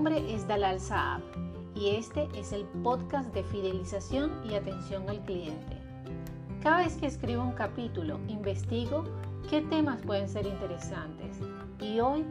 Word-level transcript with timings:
nombre 0.00 0.34
es 0.34 0.48
Dalal 0.48 0.80
Saab 0.80 1.20
y 1.74 1.90
este 1.90 2.26
es 2.34 2.54
el 2.54 2.64
podcast 2.82 3.34
de 3.34 3.44
fidelización 3.44 4.32
y 4.48 4.54
atención 4.54 5.06
al 5.10 5.20
cliente. 5.26 5.76
Cada 6.62 6.78
vez 6.78 6.96
que 6.96 7.06
escribo 7.06 7.42
un 7.42 7.52
capítulo, 7.52 8.18
investigo 8.26 9.04
qué 9.50 9.60
temas 9.60 10.00
pueden 10.00 10.26
ser 10.26 10.46
interesantes 10.46 11.36
y 11.82 12.00
hoy, 12.00 12.24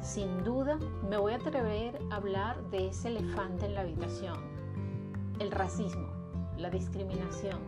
sin 0.00 0.42
duda, 0.42 0.80
me 1.08 1.16
voy 1.16 1.34
a 1.34 1.36
atrever 1.36 1.96
a 2.10 2.16
hablar 2.16 2.60
de 2.72 2.88
ese 2.88 3.10
elefante 3.10 3.66
en 3.66 3.76
la 3.76 3.82
habitación, 3.82 4.40
el 5.38 5.52
racismo, 5.52 6.08
la 6.56 6.70
discriminación 6.70 7.60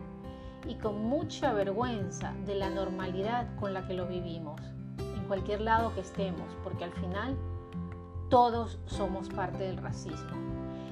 y 0.67 0.75
con 0.75 1.05
mucha 1.05 1.53
vergüenza 1.53 2.33
de 2.45 2.55
la 2.55 2.69
normalidad 2.69 3.55
con 3.55 3.73
la 3.73 3.87
que 3.87 3.93
lo 3.93 4.05
vivimos, 4.05 4.59
en 4.97 5.23
cualquier 5.29 5.61
lado 5.61 5.95
que 5.95 6.01
estemos, 6.01 6.57
porque 6.61 6.83
al 6.83 6.91
final 6.91 7.37
todos 8.29 8.79
somos 8.85 9.29
parte 9.29 9.63
del 9.63 9.77
racismo. 9.77 10.35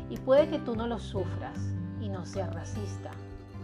Y 0.10 0.18
puede 0.18 0.50
que 0.50 0.60
tú 0.60 0.76
no 0.76 0.88
lo 0.88 1.00
sufras 1.00 1.58
y 2.00 2.10
no 2.10 2.26
seas 2.26 2.54
racista, 2.54 3.12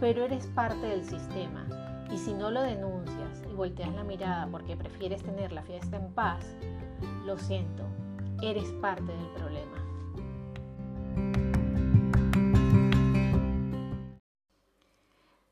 pero 0.00 0.24
eres 0.24 0.46
parte 0.48 0.86
del 0.86 1.04
sistema. 1.04 1.66
Y 2.12 2.18
si 2.18 2.34
no 2.34 2.50
lo 2.50 2.62
denuncias 2.62 3.42
y 3.48 3.54
volteas 3.54 3.94
la 3.94 4.02
mirada 4.02 4.48
porque 4.50 4.76
prefieres 4.76 5.22
tener 5.22 5.52
la 5.52 5.62
fiesta 5.62 5.96
en 5.96 6.12
paz, 6.12 6.44
lo 7.24 7.38
siento, 7.38 7.84
eres 8.42 8.72
parte 8.80 9.12
del 9.12 9.28
problema. 9.36 9.80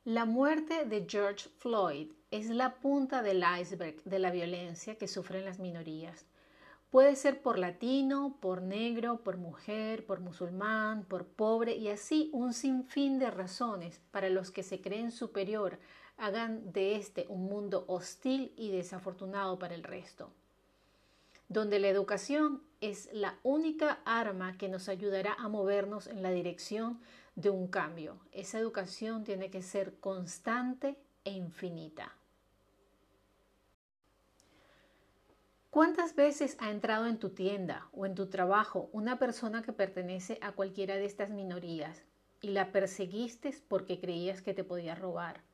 La 0.05 0.25
muerte 0.25 0.87
de 0.87 1.07
George 1.09 1.49
Floyd 1.59 2.09
es 2.31 2.49
la 2.49 2.77
punta 2.81 3.23
del 3.23 3.45
iceberg 3.61 4.03
de 4.05 4.19
la 4.19 4.31
violencia 4.31 4.97
que 4.97 5.07
sufren 5.07 5.45
las 5.45 5.61
minorías. 5.61 6.27
Puede 6.91 7.17
ser 7.17 7.43
por 7.43 7.59
latino, 7.59 8.39
por 8.41 8.63
negro, 8.63 9.19
por 9.23 9.37
mujer, 9.37 10.07
por 10.07 10.21
musulmán, 10.21 11.05
por 11.05 11.27
pobre 11.27 11.77
y 11.77 11.89
así 11.89 12.31
un 12.33 12.55
sinfín 12.55 13.19
de 13.19 13.31
razones 13.31 14.01
para 14.11 14.31
los 14.31 14.51
que 14.51 14.63
se 14.63 14.81
creen 14.81 15.13
superior 15.13 15.79
hagan 16.17 16.73
de 16.73 16.97
este 16.97 17.27
un 17.29 17.45
mundo 17.45 17.85
hostil 17.89 18.53
y 18.57 18.71
desafortunado 18.71 19.59
para 19.59 19.75
el 19.75 19.85
resto, 19.85 20.33
donde 21.49 21.79
la 21.79 21.89
educación 21.89 22.63
es 22.81 23.09
la 23.13 23.39
única 23.43 24.01
arma 24.07 24.57
que 24.57 24.69
nos 24.69 24.89
ayudará 24.89 25.35
a 25.35 25.49
movernos 25.49 26.07
en 26.07 26.23
la 26.23 26.31
dirección 26.31 27.01
de 27.37 27.51
un 27.51 27.69
cambio. 27.69 28.19
Esa 28.33 28.59
educación 28.59 29.25
tiene 29.25 29.51
que 29.51 29.63
ser 29.63 30.01
constante 30.01 30.97
e 31.25 31.33
infinita. 31.33 32.18
¿Cuántas 35.79 36.17
veces 36.17 36.57
ha 36.59 36.73
entrado 36.73 37.07
en 37.07 37.21
tu 37.21 37.31
tienda 37.31 37.89
o 37.93 38.05
en 38.05 38.17
tu 38.17 38.27
trabajo 38.27 38.91
una 38.93 39.21
persona 39.21 39.63
que 39.63 39.73
pertenece 39.73 40.37
a 40.43 40.51
cualquiera 40.51 40.97
de 40.97 41.05
estas 41.05 41.31
minorías 41.31 42.05
y 42.41 42.49
la 42.49 42.73
perseguiste 42.73 43.55
porque 43.69 44.01
creías 44.01 44.43
que 44.43 44.55
te 44.55 44.65
podía 44.65 44.97
robar 44.97 45.45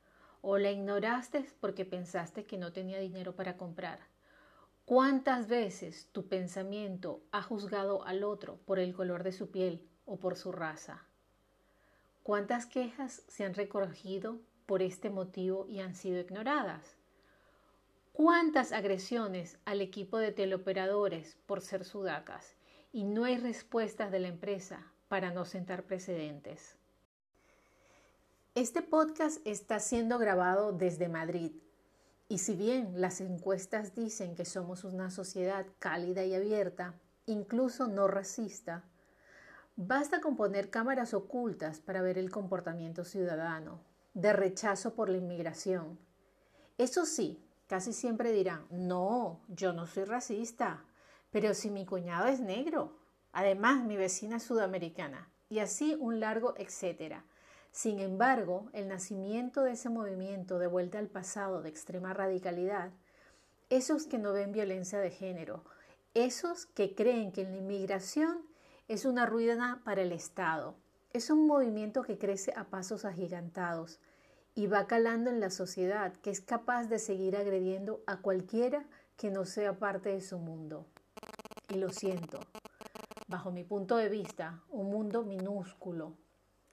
o 0.40 0.56
la 0.56 0.70
ignoraste 0.70 1.44
porque 1.60 1.84
pensaste 1.84 2.46
que 2.46 2.56
no 2.56 2.72
tenía 2.72 3.00
dinero 3.00 3.36
para 3.36 3.58
comprar? 3.58 3.98
¿Cuántas 4.86 5.46
veces 5.46 6.08
tu 6.10 6.26
pensamiento 6.26 7.22
ha 7.30 7.42
juzgado 7.42 8.06
al 8.06 8.24
otro 8.24 8.56
por 8.64 8.78
el 8.78 8.94
color 8.94 9.24
de 9.24 9.32
su 9.32 9.50
piel 9.50 9.86
o 10.06 10.18
por 10.18 10.36
su 10.36 10.52
raza? 10.52 11.04
¿Cuántas 12.22 12.64
quejas 12.64 13.24
se 13.28 13.44
han 13.44 13.52
recogido 13.52 14.40
por 14.64 14.80
este 14.80 15.10
motivo 15.10 15.66
y 15.68 15.80
han 15.80 15.94
sido 15.94 16.18
ignoradas? 16.18 16.96
¿Cuántas 18.14 18.70
agresiones 18.70 19.58
al 19.64 19.80
equipo 19.80 20.18
de 20.18 20.30
teleoperadores 20.30 21.36
por 21.46 21.60
ser 21.60 21.84
sudacas? 21.84 22.54
Y 22.92 23.02
no 23.02 23.24
hay 23.24 23.38
respuestas 23.38 24.12
de 24.12 24.20
la 24.20 24.28
empresa 24.28 24.86
para 25.08 25.32
no 25.32 25.44
sentar 25.44 25.82
precedentes. 25.82 26.76
Este 28.54 28.82
podcast 28.82 29.44
está 29.44 29.80
siendo 29.80 30.18
grabado 30.18 30.70
desde 30.70 31.08
Madrid 31.08 31.50
y 32.28 32.38
si 32.38 32.54
bien 32.54 33.00
las 33.00 33.20
encuestas 33.20 33.96
dicen 33.96 34.36
que 34.36 34.44
somos 34.44 34.84
una 34.84 35.10
sociedad 35.10 35.66
cálida 35.80 36.24
y 36.24 36.36
abierta, 36.36 36.94
incluso 37.26 37.88
no 37.88 38.06
racista, 38.06 38.84
basta 39.74 40.20
con 40.20 40.36
poner 40.36 40.70
cámaras 40.70 41.14
ocultas 41.14 41.80
para 41.80 42.00
ver 42.00 42.16
el 42.16 42.30
comportamiento 42.30 43.04
ciudadano, 43.04 43.80
de 44.14 44.32
rechazo 44.32 44.94
por 44.94 45.08
la 45.08 45.18
inmigración. 45.18 45.98
Eso 46.78 47.06
sí, 47.06 47.44
Casi 47.74 47.92
siempre 47.92 48.30
dirán, 48.30 48.68
no, 48.70 49.40
yo 49.48 49.72
no 49.72 49.88
soy 49.88 50.04
racista, 50.04 50.84
pero 51.32 51.54
si 51.54 51.72
mi 51.72 51.84
cuñado 51.84 52.28
es 52.28 52.38
negro, 52.38 52.96
además 53.32 53.82
mi 53.82 53.96
vecina 53.96 54.36
es 54.36 54.44
sudamericana, 54.44 55.28
y 55.48 55.58
así 55.58 55.96
un 55.98 56.20
largo 56.20 56.54
etcétera. 56.56 57.24
Sin 57.72 57.98
embargo, 57.98 58.68
el 58.74 58.86
nacimiento 58.86 59.64
de 59.64 59.72
ese 59.72 59.88
movimiento 59.88 60.60
de 60.60 60.68
vuelta 60.68 61.00
al 61.00 61.08
pasado 61.08 61.62
de 61.62 61.68
extrema 61.68 62.14
radicalidad, 62.14 62.92
esos 63.70 64.06
que 64.06 64.18
no 64.18 64.32
ven 64.32 64.52
violencia 64.52 65.00
de 65.00 65.10
género, 65.10 65.64
esos 66.14 66.66
que 66.66 66.94
creen 66.94 67.32
que 67.32 67.42
la 67.42 67.56
inmigración 67.56 68.38
es 68.86 69.04
una 69.04 69.26
ruina 69.26 69.82
para 69.84 70.02
el 70.02 70.12
Estado, 70.12 70.76
es 71.12 71.28
un 71.28 71.48
movimiento 71.48 72.02
que 72.02 72.18
crece 72.18 72.52
a 72.54 72.70
pasos 72.70 73.04
agigantados, 73.04 73.98
y 74.54 74.66
va 74.66 74.86
calando 74.86 75.30
en 75.30 75.40
la 75.40 75.50
sociedad 75.50 76.12
que 76.16 76.30
es 76.30 76.40
capaz 76.40 76.84
de 76.86 76.98
seguir 76.98 77.36
agrediendo 77.36 78.02
a 78.06 78.18
cualquiera 78.18 78.84
que 79.16 79.30
no 79.30 79.44
sea 79.44 79.78
parte 79.78 80.10
de 80.10 80.20
su 80.20 80.38
mundo. 80.38 80.86
Y 81.68 81.74
lo 81.74 81.90
siento, 81.90 82.40
bajo 83.26 83.50
mi 83.50 83.64
punto 83.64 83.96
de 83.96 84.08
vista, 84.08 84.62
un 84.70 84.90
mundo 84.90 85.24
minúsculo 85.24 86.14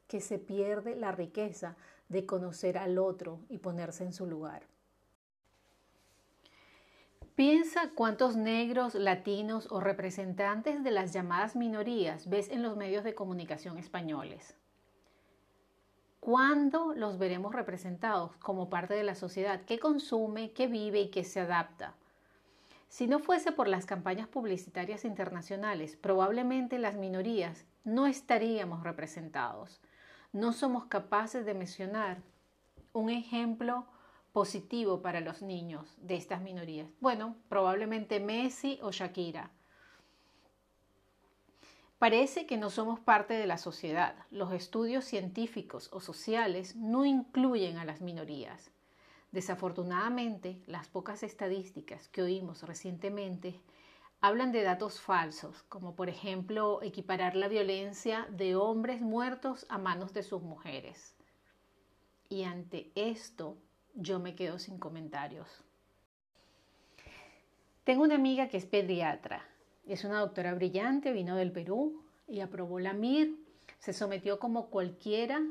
que 0.08 0.22
se 0.22 0.38
pierde 0.38 0.96
la 0.96 1.12
riqueza 1.12 1.78
de 2.10 2.26
conocer 2.26 2.78
al 2.78 2.98
otro 2.98 3.40
y 3.50 3.60
ponerse 3.60 4.04
en 4.04 4.14
su 4.14 4.28
lugar. 4.28 4.64
Piensa 7.36 7.92
cuántos 7.96 8.36
negros, 8.36 8.94
latinos 8.94 9.68
o 9.72 9.80
representantes 9.80 10.84
de 10.84 10.92
las 10.92 11.14
llamadas 11.14 11.56
minorías 11.56 12.30
ves 12.30 12.50
en 12.50 12.62
los 12.62 12.76
medios 12.76 13.04
de 13.04 13.16
comunicación 13.16 13.78
españoles. 13.78 14.56
¿Cuándo 16.22 16.94
los 16.94 17.18
veremos 17.18 17.52
representados 17.56 18.36
como 18.38 18.70
parte 18.70 18.94
de 18.94 19.04
la 19.04 19.16
sociedad 19.16 19.62
que 19.62 19.80
consume, 19.80 20.52
que 20.52 20.68
vive 20.68 21.02
y 21.02 21.10
que 21.10 21.24
se 21.24 21.40
adapta? 21.40 21.96
Si 22.90 23.08
no 23.08 23.18
fuese 23.18 23.52
por 23.52 23.68
las 23.68 23.88
campañas 23.88 24.28
publicitarias 24.28 25.04
internacionales, 25.04 25.98
probablemente 26.00 26.78
las 26.78 26.94
minorías 26.94 27.66
no 27.86 28.06
estaríamos 28.06 28.84
representados. 28.84 29.82
No 30.32 30.54
somos 30.54 30.86
capaces 30.86 31.44
de 31.44 31.56
mencionar 31.56 32.22
un 32.94 33.10
ejemplo 33.10 33.88
positivo 34.32 35.02
para 35.02 35.22
los 35.22 35.42
niños 35.42 35.98
de 35.98 36.18
estas 36.18 36.44
minorías. 36.44 36.88
Bueno, 37.00 37.36
probablemente 37.50 38.20
Messi 38.20 38.78
o 38.84 38.92
Shakira 38.92 39.50
Parece 42.02 42.48
que 42.48 42.58
no 42.58 42.72
somos 42.72 43.00
parte 43.00 43.36
de 43.36 43.46
la 43.46 43.60
sociedad. 43.60 44.16
Los 44.32 44.54
estudios 44.54 45.06
científicos 45.06 45.88
o 45.94 46.00
sociales 46.00 46.76
no 46.76 47.06
incluyen 47.06 47.78
a 47.78 47.86
las 47.86 48.02
minorías. 48.02 48.72
Desafortunadamente, 49.32 50.64
las 50.66 50.88
pocas 50.88 51.22
estadísticas 51.22 52.08
que 52.08 52.24
oímos 52.24 52.64
recientemente 52.64 53.60
hablan 54.20 54.52
de 54.52 54.64
datos 54.64 55.00
falsos, 55.00 55.62
como 55.70 55.96
por 55.96 56.10
ejemplo 56.10 56.82
equiparar 56.82 57.36
la 57.36 57.48
violencia 57.48 58.26
de 58.32 58.56
hombres 58.56 59.00
muertos 59.00 59.68
a 59.70 59.78
manos 59.78 60.12
de 60.12 60.24
sus 60.24 60.42
mujeres. 60.42 61.16
Y 62.30 62.46
ante 62.46 62.92
esto 62.96 63.60
yo 63.94 64.18
me 64.18 64.34
quedo 64.34 64.58
sin 64.58 64.80
comentarios. 64.80 65.64
Tengo 67.84 68.02
una 68.02 68.16
amiga 68.16 68.50
que 68.50 68.58
es 68.58 68.66
pediatra 68.66 69.51
es 69.94 70.04
una 70.04 70.20
doctora 70.20 70.54
brillante, 70.54 71.12
vino 71.12 71.36
del 71.36 71.52
Perú 71.52 72.02
y 72.28 72.40
aprobó 72.40 72.80
la 72.80 72.94
MIR. 72.94 73.36
Se 73.80 73.94
sometió 73.94 74.40
como 74.40 74.68
cualquiera 74.68 75.42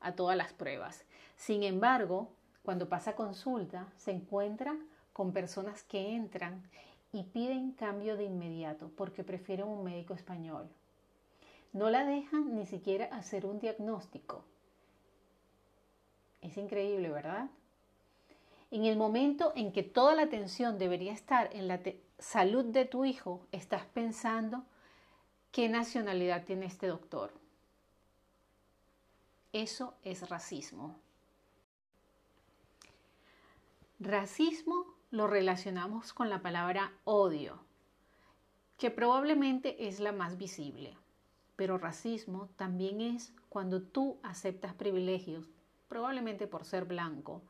a 0.00 0.12
todas 0.12 0.36
las 0.36 0.52
pruebas. 0.52 1.04
Sin 1.36 1.62
embargo, 1.62 2.30
cuando 2.62 2.88
pasa 2.88 3.14
consulta, 3.14 3.88
se 3.96 4.12
encuentra 4.12 4.76
con 5.12 5.32
personas 5.32 5.82
que 5.82 6.14
entran 6.14 6.62
y 7.12 7.24
piden 7.24 7.72
cambio 7.72 8.16
de 8.16 8.24
inmediato 8.24 8.90
porque 8.96 9.24
prefieren 9.24 9.66
un 9.66 9.84
médico 9.84 10.14
español. 10.14 10.68
No 11.72 11.90
la 11.90 12.04
dejan 12.04 12.54
ni 12.54 12.66
siquiera 12.66 13.06
hacer 13.06 13.44
un 13.44 13.60
diagnóstico. 13.60 14.44
Es 16.40 16.56
increíble, 16.56 17.10
¿verdad? 17.10 17.48
En 18.70 18.84
el 18.84 18.96
momento 18.96 19.52
en 19.56 19.72
que 19.72 19.82
toda 19.82 20.14
la 20.14 20.22
atención 20.22 20.78
debería 20.78 21.12
estar 21.12 21.50
en 21.52 21.68
la 21.68 21.80
salud 22.20 22.66
de 22.66 22.84
tu 22.84 23.04
hijo, 23.04 23.46
estás 23.50 23.84
pensando 23.86 24.64
qué 25.50 25.68
nacionalidad 25.68 26.44
tiene 26.44 26.66
este 26.66 26.86
doctor. 26.86 27.32
Eso 29.52 29.94
es 30.04 30.28
racismo. 30.28 30.96
Racismo 33.98 34.86
lo 35.10 35.26
relacionamos 35.26 36.12
con 36.12 36.30
la 36.30 36.40
palabra 36.40 36.92
odio, 37.04 37.58
que 38.78 38.90
probablemente 38.90 39.88
es 39.88 39.98
la 39.98 40.12
más 40.12 40.38
visible. 40.38 40.96
Pero 41.56 41.78
racismo 41.78 42.48
también 42.56 43.00
es 43.00 43.34
cuando 43.48 43.82
tú 43.82 44.18
aceptas 44.22 44.72
privilegios, 44.72 45.48
probablemente 45.88 46.46
por 46.46 46.64
ser 46.64 46.84
blanco, 46.84 47.42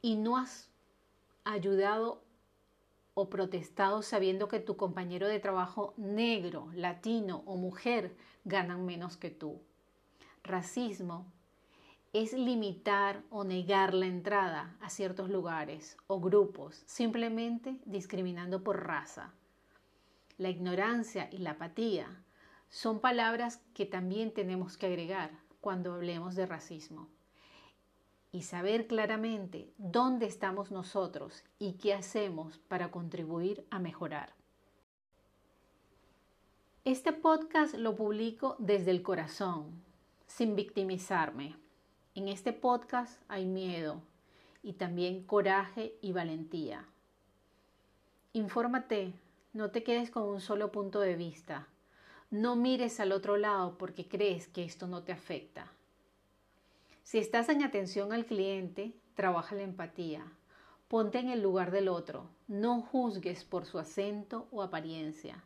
y 0.00 0.16
no 0.16 0.36
has 0.36 0.70
ayudado 1.44 2.22
o 3.14 3.28
protestado 3.28 4.02
sabiendo 4.02 4.48
que 4.48 4.60
tu 4.60 4.76
compañero 4.76 5.28
de 5.28 5.38
trabajo 5.38 5.94
negro, 5.96 6.70
latino 6.74 7.42
o 7.46 7.56
mujer 7.56 8.16
ganan 8.44 8.86
menos 8.86 9.16
que 9.16 9.30
tú. 9.30 9.60
Racismo 10.42 11.26
es 12.12 12.32
limitar 12.32 13.22
o 13.30 13.44
negar 13.44 13.94
la 13.94 14.06
entrada 14.06 14.76
a 14.80 14.90
ciertos 14.90 15.30
lugares 15.30 15.96
o 16.06 16.20
grupos, 16.20 16.82
simplemente 16.86 17.78
discriminando 17.84 18.62
por 18.62 18.86
raza. 18.86 19.32
La 20.36 20.50
ignorancia 20.50 21.28
y 21.30 21.38
la 21.38 21.52
apatía 21.52 22.22
son 22.68 23.00
palabras 23.00 23.62
que 23.74 23.86
también 23.86 24.32
tenemos 24.32 24.76
que 24.76 24.86
agregar 24.86 25.30
cuando 25.60 25.94
hablemos 25.94 26.34
de 26.34 26.46
racismo. 26.46 27.08
Y 28.32 28.42
saber 28.42 28.86
claramente 28.86 29.68
dónde 29.76 30.24
estamos 30.24 30.70
nosotros 30.70 31.44
y 31.58 31.74
qué 31.74 31.92
hacemos 31.92 32.56
para 32.66 32.90
contribuir 32.90 33.66
a 33.70 33.78
mejorar. 33.78 34.32
Este 36.86 37.12
podcast 37.12 37.74
lo 37.74 37.94
publico 37.94 38.56
desde 38.58 38.90
el 38.90 39.02
corazón, 39.02 39.82
sin 40.26 40.56
victimizarme. 40.56 41.54
En 42.14 42.28
este 42.28 42.54
podcast 42.54 43.20
hay 43.28 43.44
miedo 43.44 44.00
y 44.62 44.72
también 44.72 45.24
coraje 45.24 45.94
y 46.00 46.12
valentía. 46.12 46.86
Infórmate, 48.32 49.12
no 49.52 49.70
te 49.70 49.84
quedes 49.84 50.10
con 50.10 50.22
un 50.22 50.40
solo 50.40 50.72
punto 50.72 51.00
de 51.00 51.16
vista. 51.16 51.68
No 52.30 52.56
mires 52.56 52.98
al 52.98 53.12
otro 53.12 53.36
lado 53.36 53.76
porque 53.76 54.08
crees 54.08 54.48
que 54.48 54.64
esto 54.64 54.86
no 54.86 55.02
te 55.02 55.12
afecta. 55.12 55.70
Si 57.02 57.18
estás 57.18 57.48
en 57.48 57.62
atención 57.62 58.12
al 58.12 58.26
cliente, 58.26 58.94
trabaja 59.14 59.54
la 59.54 59.62
empatía. 59.62 60.24
Ponte 60.88 61.18
en 61.18 61.30
el 61.30 61.42
lugar 61.42 61.70
del 61.70 61.88
otro. 61.88 62.28
No 62.48 62.80
juzgues 62.80 63.44
por 63.44 63.66
su 63.66 63.78
acento 63.78 64.46
o 64.50 64.62
apariencia. 64.62 65.42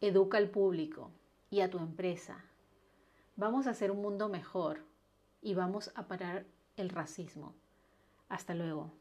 Educa 0.00 0.38
al 0.38 0.50
público 0.50 1.10
y 1.50 1.60
a 1.60 1.70
tu 1.70 1.78
empresa. 1.78 2.44
Vamos 3.36 3.66
a 3.66 3.70
hacer 3.70 3.90
un 3.90 4.00
mundo 4.00 4.28
mejor 4.28 4.84
y 5.42 5.54
vamos 5.54 5.92
a 5.94 6.08
parar 6.08 6.46
el 6.76 6.88
racismo. 6.88 7.54
Hasta 8.28 8.54
luego. 8.54 8.99